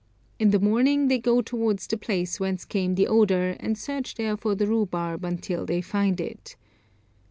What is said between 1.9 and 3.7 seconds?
place whence came the odour,